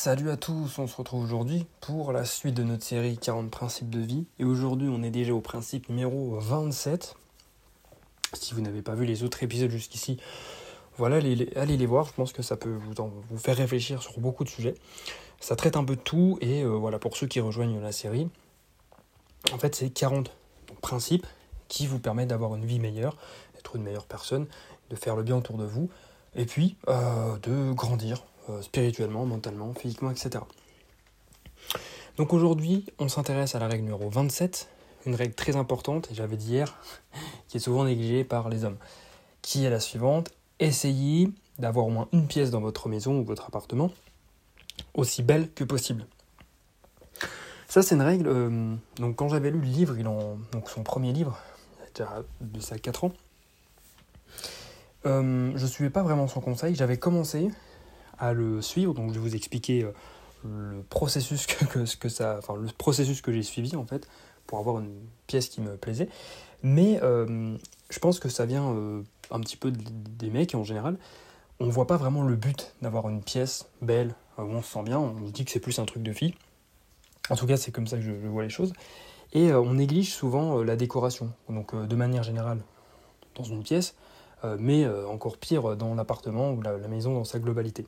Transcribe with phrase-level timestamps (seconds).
[0.00, 3.90] Salut à tous, on se retrouve aujourd'hui pour la suite de notre série 40 principes
[3.90, 4.26] de vie.
[4.38, 7.16] Et aujourd'hui, on est déjà au principe numéro 27.
[8.32, 10.20] Si vous n'avez pas vu les autres épisodes jusqu'ici,
[10.98, 12.06] voilà, allez, les voir.
[12.06, 14.76] Je pense que ça peut vous, faire réfléchir sur beaucoup de sujets.
[15.40, 16.38] Ça traite un peu de tout.
[16.40, 18.28] Et euh, voilà, pour ceux qui rejoignent la série,
[19.52, 20.30] en fait, c'est 40
[20.80, 21.26] principes
[21.66, 23.16] qui vous permettent d'avoir une vie meilleure,
[23.56, 24.46] d'être une meilleure personne,
[24.90, 25.90] de faire le bien autour de vous.
[26.36, 28.22] Et puis, euh, de grandir
[28.62, 30.44] spirituellement, mentalement, physiquement, etc.
[32.16, 34.68] Donc aujourd'hui, on s'intéresse à la règle numéro 27,
[35.06, 36.76] une règle très importante, et j'avais dit hier,
[37.48, 38.78] qui est souvent négligée par les hommes,
[39.42, 43.46] qui est la suivante, essayez d'avoir au moins une pièce dans votre maison ou votre
[43.46, 43.90] appartement
[44.94, 46.06] aussi belle que possible.
[47.68, 48.26] Ça, c'est une règle.
[48.28, 51.38] Euh, donc, quand j'avais lu le livre, il en, donc son premier livre,
[51.94, 53.12] il a de ça 4 ans,
[55.06, 56.74] euh, je ne suivais pas vraiment son conseil.
[56.74, 57.50] J'avais commencé
[58.18, 58.94] à le suivre.
[58.94, 59.92] Donc je vais vous expliquer euh,
[60.44, 64.08] le processus que, que, ça, enfin le processus que j'ai suivi en fait
[64.46, 64.94] pour avoir une
[65.26, 66.08] pièce qui me plaisait.
[66.62, 67.56] Mais euh,
[67.90, 70.96] je pense que ça vient euh, un petit peu des mecs en général.
[71.60, 75.00] On voit pas vraiment le but d'avoir une pièce belle on se sent bien.
[75.00, 76.32] On se dit que c'est plus un truc de fille.
[77.28, 78.72] En tout cas, c'est comme ça que je, vois les choses.
[79.32, 81.32] Et on néglige souvent la décoration.
[81.48, 82.60] Donc de manière générale,
[83.34, 83.96] dans une pièce,
[84.44, 87.86] mais euh, encore pire dans l'appartement ou la, maison dans sa globalité.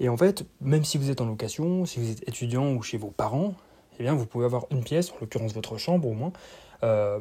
[0.00, 2.98] Et en fait, même si vous êtes en location, si vous êtes étudiant ou chez
[2.98, 3.54] vos parents,
[3.98, 6.32] eh bien, vous pouvez avoir une pièce, en l'occurrence votre chambre au moins,
[6.82, 7.20] euh,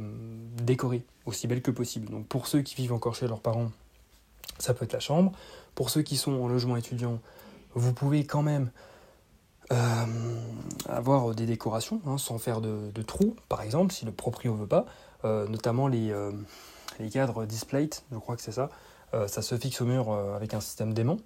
[0.63, 2.09] décorée, aussi belle que possible.
[2.09, 3.71] Donc pour ceux qui vivent encore chez leurs parents,
[4.57, 5.31] ça peut être la chambre.
[5.75, 7.19] Pour ceux qui sont en logement étudiant,
[7.75, 8.71] vous pouvez quand même
[10.89, 14.85] avoir des décorations hein, sans faire de, trous, par exemple, si le proprio veut pas,
[15.23, 16.11] notamment les,
[16.99, 18.69] les cadres Displate, je crois que c'est ça.
[19.13, 21.17] Euh, ça se fixe au mur euh, avec un système d'aimant.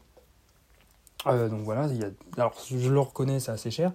[1.28, 2.10] Euh, donc voilà, il y a...
[2.38, 3.92] alors je le reconnais, c'est assez cher,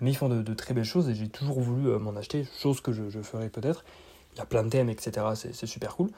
[0.00, 2.92] mais ils font de, très belles choses et j'ai toujours voulu m'en acheter, chose que
[2.92, 3.84] je, ferai peut-être.
[4.34, 5.26] Il y a plein de thèmes, etc.
[5.34, 6.10] C'est super cool.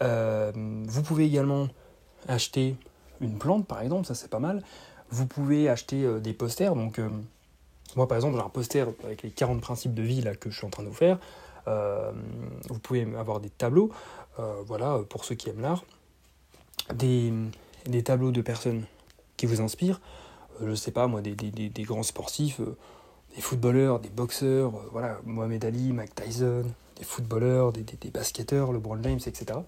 [0.00, 1.68] vous pouvez également
[2.26, 2.76] acheter
[3.20, 4.62] une plante, par exemple, ça c'est pas mal.
[5.10, 7.00] Vous pouvez acheter des posters, donc
[7.96, 10.56] moi par exemple j'ai un poster avec les 40 principes de vie là, que je
[10.56, 11.18] suis en train de vous faire.
[11.66, 13.90] Vous pouvez avoir des tableaux.
[14.38, 15.84] Euh, voilà, pour ceux qui aiment l'art,
[16.94, 17.32] des,
[18.04, 18.84] tableaux de personnes
[19.36, 20.00] qui vous inspirent,
[20.62, 21.34] euh, je sais pas moi, des,
[21.78, 22.76] grands sportifs, euh,
[23.34, 29.02] des footballeurs, des boxeurs, voilà, Mohamed Ali, Mike Tyson, des footballeurs, des, des, basketteurs, LeBron
[29.02, 29.58] James, etc.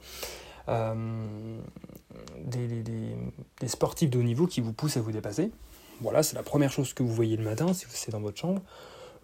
[2.44, 5.50] des, sportifs de haut niveau qui vous poussent à vous dépasser.
[6.00, 8.62] Voilà, c'est la première chose que vous voyez le matin si c'est dans votre chambre.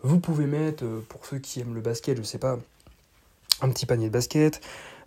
[0.02, 2.58] Vous pouvez mettre, pour ceux qui aiment le basket, je sais pas,
[3.60, 4.60] un petit panier de basket,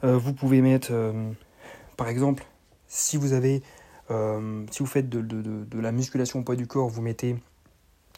[0.03, 1.31] euh, vous pouvez mettre, euh,
[1.97, 2.45] par exemple,
[2.87, 3.61] si vous avez,
[4.11, 7.35] euh, si vous faites de, la musculation au poids du corps, vous mettez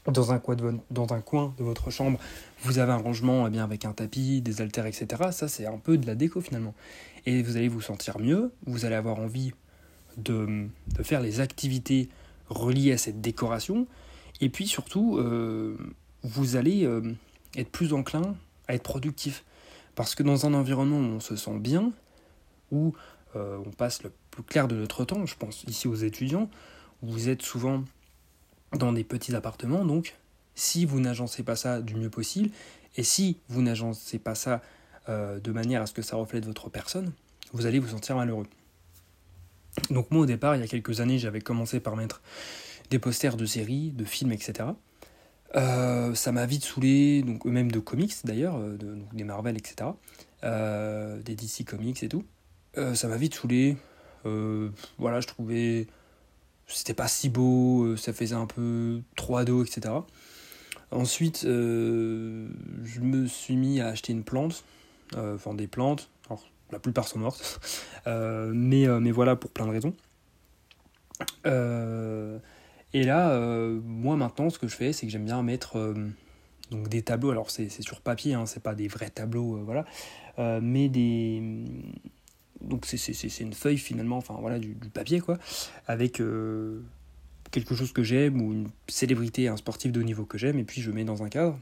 [0.07, 2.19] dans un, coin de, de votre chambre,
[2.61, 5.29] vous avez un rangement eh bien, avec un tapis, des haltères, etc.
[5.31, 6.73] Ça, c'est un peu de la déco finalement.
[7.27, 9.53] Et vous allez vous sentir mieux, vous allez avoir envie
[10.17, 10.67] de,
[11.03, 12.09] faire les activités
[12.49, 13.85] reliées à cette décoration.
[14.39, 15.19] Et puis surtout,
[16.23, 16.87] vous allez
[17.55, 18.35] être plus enclin
[18.67, 19.43] à être productif.
[19.95, 21.91] Parce que dans un environnement où on se sent bien,
[22.71, 22.93] où
[23.35, 26.49] euh, on passe le plus clair de notre temps, je pense ici aux étudiants,
[27.01, 27.83] vous êtes souvent
[28.77, 30.15] dans des petits appartements, donc
[30.55, 32.49] si vous n'agencez pas ça du mieux possible,
[32.95, 34.61] et si vous n'agencez pas ça
[35.09, 37.11] euh, de manière à ce que ça reflète votre personne,
[37.53, 38.47] vous allez vous sentir malheureux.
[39.89, 42.21] Donc moi au départ, il y a quelques années, j'avais commencé par mettre
[42.89, 44.69] des posters de séries, de films, etc.
[45.55, 48.77] Euh, ça m'a vite saoulé, donc même de comics d'ailleurs, euh,
[49.13, 49.89] des Marvel, etc.
[50.43, 52.23] Euh, des DC Comics et tout.
[52.75, 53.77] ça m'a vite saoulé.
[54.23, 55.87] voilà, je trouvais
[56.67, 59.93] c'était pas si beau, ça faisait un peu trop ado, etc.
[60.91, 64.63] Ensuite, je me suis mis à acheter une plante,
[65.15, 66.09] enfin des plantes.
[66.71, 67.59] La plupart sont mortes,
[68.05, 69.93] mais, mais voilà pour plein de raisons.
[72.93, 75.93] Et là, euh, moi maintenant, ce que je fais, c'est que j'aime bien mettre euh,
[76.71, 77.31] donc des tableaux.
[77.31, 79.85] Alors c'est sur papier, hein, c'est pas des vrais tableaux, euh, voilà,
[80.61, 81.41] mais des
[82.61, 85.39] donc c'est une feuille finalement, enfin voilà, du, papier quoi,
[85.87, 86.21] avec
[87.51, 90.63] quelque chose que j'aime ou une célébrité, un sportif de haut niveau que j'aime, et
[90.63, 91.57] puis je mets dans un cadre.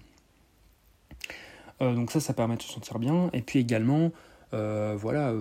[1.80, 3.30] donc ça, ça permet de se sentir bien.
[3.32, 4.12] Et puis également,
[4.52, 5.34] voilà,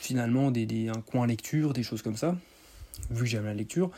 [0.00, 2.36] finalement des, des, un coin lecture, des choses comme ça,
[3.10, 3.90] vu que j'aime la lecture.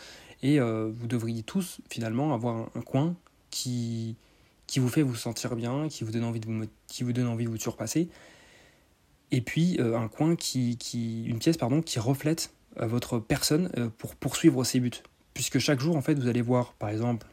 [0.42, 3.16] Et euh, vous devriez tous finalement avoir un, coin
[3.50, 4.16] qui,
[4.66, 7.26] qui vous fait vous sentir bien, qui vous donne envie de vous, qui vous, donne
[7.26, 8.08] envie de vous surpasser.
[9.30, 13.70] Et puis euh, un coin qui, qui, une pièce pardon, qui reflète euh, votre personne
[13.98, 15.02] pour poursuivre ses buts.
[15.34, 17.26] puisque chaque jour, en fait, vous allez voir, par exemple,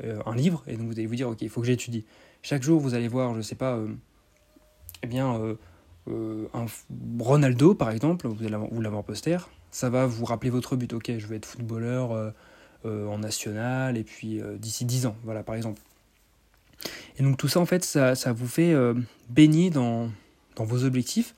[0.00, 2.04] un livre, et donc vous allez vous dire, ok, il faut que j'étudie.
[2.42, 3.80] Chaque jour, vous allez voir, je sais pas,
[5.02, 5.56] eh bien,
[6.06, 6.66] un
[7.18, 9.38] Ronaldo, par exemple, vous allez vous l'avoir poster,
[9.70, 10.92] ça va vous rappeler votre but.
[10.92, 12.34] Ok, je veux être footballeur
[12.84, 15.80] en national, et puis d'ici 10 ans, voilà, par exemple.
[17.18, 18.74] Et donc tout ça, en fait, ça, ça vous fait
[19.28, 20.10] baigner dans,
[20.56, 21.34] dans vos objectifs,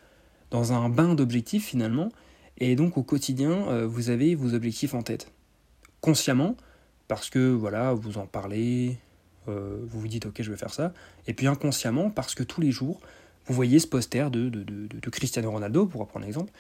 [0.51, 2.11] dans un bain d'objectifs finalement,
[2.59, 5.33] et donc au quotidien, vous avez vos objectifs en tête
[6.01, 6.57] consciemment,
[7.09, 8.97] parce que voilà, vous en parlez,
[9.49, 10.93] euh, vous vous dites ok je vais faire ça,
[11.27, 13.01] et puis inconsciemment parce que tous les jours,
[13.47, 16.53] vous voyez ce poster de, de, de, Cristiano Ronaldo, pour reprendre l'exemple,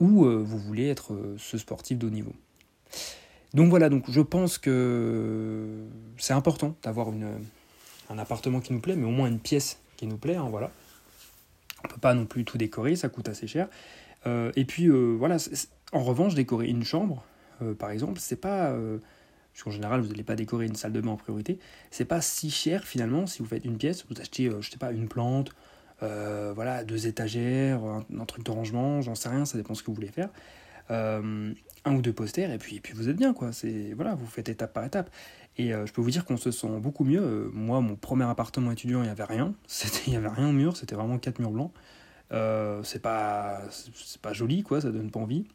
[0.00, 2.32] où euh, vous voulez être euh, ce sportif de haut niveau.
[3.54, 5.86] Donc voilà, donc je pense que
[6.18, 7.08] c'est important d'avoir
[8.10, 10.70] un appartement qui nous plaît, mais au moins une pièce qui nous plaît, hein, voilà.
[11.84, 13.68] On peut pas non plus tout décorer, ça coûte assez cher.
[14.26, 15.36] et puis voilà,
[15.92, 17.24] en revanche, décorer une chambre,
[17.62, 18.70] euh, par exemple, c'est pas.
[18.70, 18.98] Euh,
[19.52, 21.58] parce qu'en général, vous n'allez pas décorer une salle de bain en priorité.
[21.90, 24.76] C'est pas si cher finalement si vous faites une pièce, vous achetez, euh, je sais
[24.76, 25.52] pas, une plante,
[26.00, 29.94] voilà, deux étagères, un, truc de rangement, j'en sais rien, ça dépend ce que vous
[29.94, 30.30] voulez faire.
[30.90, 33.52] un ou deux posters et puis, puis vous êtes bien quoi.
[33.52, 35.10] C'est voilà, vous faites étape par étape.
[35.58, 37.50] Et je peux vous dire qu'on se sent beaucoup mieux.
[37.54, 39.54] moi, mon premier appartement étudiant, il n'y avait rien.
[40.06, 41.72] Il n'y avait rien au mur, c'était vraiment quatre murs blancs.
[42.84, 45.46] c'est pas, c'est pas joli quoi, ça donne pas envie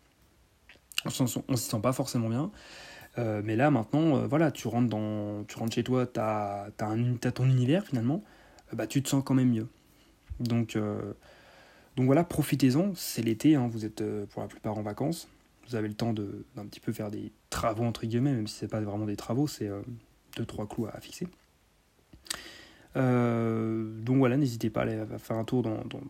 [1.06, 2.52] on s'y sent pas forcément bien.
[3.18, 6.70] Euh, mais là maintenant, euh, voilà, tu rentres, dans, tu rentres chez toi, tu as,
[6.80, 8.24] as, ton univers finalement,
[8.72, 9.68] euh, bah, tu te sens quand même mieux.
[10.39, 10.78] Donc,
[11.95, 15.28] donc voilà, profitez-en, c'est l'été, hein, vous êtes pour la plupart en vacances,
[15.68, 18.68] vous avez le temps d'un petit peu faire des travaux entre guillemets, même si c'est
[18.68, 19.69] pas vraiment des travaux, c'est
[20.36, 21.28] deux trois clous à, fixer.
[22.95, 26.01] donc voilà, n'hésitez pas à aller faire un tour dans, dans,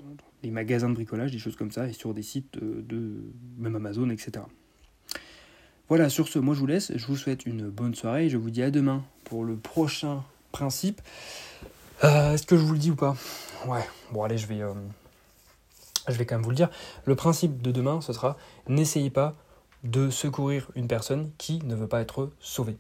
[0.43, 3.21] les magasins de bricolage, des choses comme ça, et sur des sites de
[3.57, 4.45] même Amazon, etc.
[5.91, 8.37] Voilà, sur ce, moi je vous laisse, je vous souhaite une bonne soirée et je
[8.37, 10.23] vous dis à demain pour le prochain
[10.53, 11.01] principe.
[12.03, 13.15] Euh, est-ce que je vous le dis ou pas?
[13.67, 14.73] Ouais, bon allez, je vais, euh,
[16.07, 16.69] je vais quand même vous le dire.
[17.05, 18.37] Le principe de demain, ce sera
[18.67, 19.35] n'essayez pas
[19.83, 22.77] de secourir une personne qui ne veut pas être sauvée.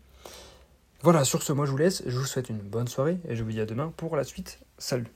[1.03, 3.43] Voilà, sur ce, moi je vous laisse, je vous souhaite une bonne soirée et je
[3.43, 4.59] vous dis à demain pour la suite.
[4.77, 5.11] Salut